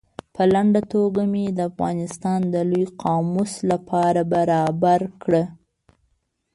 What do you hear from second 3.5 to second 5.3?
له پاره برابره